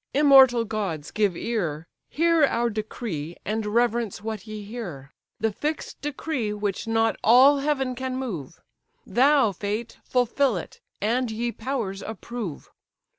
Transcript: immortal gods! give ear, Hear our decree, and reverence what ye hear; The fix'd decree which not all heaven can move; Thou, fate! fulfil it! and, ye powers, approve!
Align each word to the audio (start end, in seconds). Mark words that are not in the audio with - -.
immortal 0.15 0.65
gods! 0.65 1.11
give 1.11 1.37
ear, 1.37 1.85
Hear 2.09 2.43
our 2.45 2.71
decree, 2.71 3.35
and 3.45 3.67
reverence 3.67 4.19
what 4.23 4.47
ye 4.47 4.63
hear; 4.63 5.13
The 5.39 5.51
fix'd 5.51 6.01
decree 6.01 6.53
which 6.53 6.87
not 6.87 7.17
all 7.23 7.59
heaven 7.59 7.93
can 7.93 8.17
move; 8.17 8.59
Thou, 9.05 9.51
fate! 9.51 9.99
fulfil 10.03 10.57
it! 10.57 10.81
and, 11.01 11.29
ye 11.29 11.51
powers, 11.51 12.01
approve! 12.01 12.71